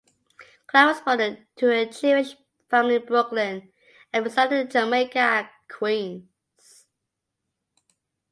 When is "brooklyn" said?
3.05-3.71